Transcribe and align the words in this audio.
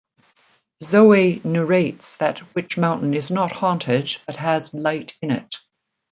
Zoe 0.81 1.41
narrates 1.43 2.17
that 2.17 2.55
Witch 2.55 2.75
Mountain 2.75 3.13
is 3.13 3.29
not 3.29 3.51
haunted 3.51 4.17
but 4.25 4.35
has 4.37 4.73
light 4.73 5.15
in 5.21 5.29
it. 5.29 5.57